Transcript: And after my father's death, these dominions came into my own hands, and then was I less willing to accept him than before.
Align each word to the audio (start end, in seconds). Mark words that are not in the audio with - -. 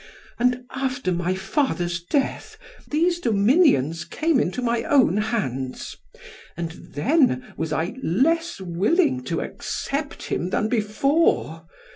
And 0.39 0.65
after 0.71 1.11
my 1.11 1.35
father's 1.35 2.01
death, 2.01 2.57
these 2.89 3.19
dominions 3.19 4.03
came 4.03 4.39
into 4.39 4.59
my 4.63 4.81
own 4.81 5.17
hands, 5.17 5.95
and 6.57 6.71
then 6.71 7.53
was 7.55 7.71
I 7.71 7.93
less 8.01 8.59
willing 8.59 9.23
to 9.25 9.41
accept 9.41 10.23
him 10.23 10.49
than 10.49 10.69
before. 10.69 11.67